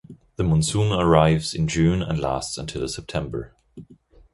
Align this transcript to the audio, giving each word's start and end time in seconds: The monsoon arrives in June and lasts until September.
The 0.37 0.43
monsoon 0.43 0.91
arrives 0.93 1.53
in 1.53 1.67
June 1.67 2.01
and 2.01 2.17
lasts 2.19 2.57
until 2.57 2.87
September. 2.87 3.53